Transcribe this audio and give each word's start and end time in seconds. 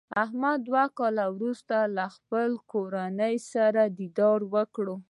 احمد 0.23 0.59
دوه 0.67 0.83
کاله 0.97 1.25
ورسته 1.37 1.77
له 1.95 2.05
خپلې 2.15 2.57
کورنۍ 2.71 3.35
سره 3.51 3.81
دیدار 3.99 4.39
وکړ. 4.53 4.85